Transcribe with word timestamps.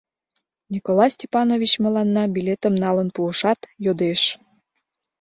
Николай 0.73 1.09
Степанович 1.15 1.71
мыланна 1.83 2.23
билетым 2.35 2.73
налын 2.83 3.07
пуышат, 3.15 3.59
йодеш: 3.85 4.21